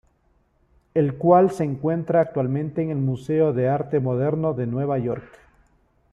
[0.95, 5.31] El cual se encuentra actualmente en el Museo de Arte Moderno de Nueva York.